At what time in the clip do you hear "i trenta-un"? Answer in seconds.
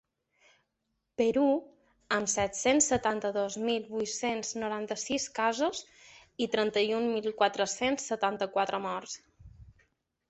6.47-7.09